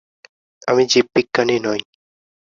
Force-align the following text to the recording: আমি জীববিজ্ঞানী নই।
আমি 0.67 0.83
জীববিজ্ঞানী 0.85 1.55
নই। 1.59 1.79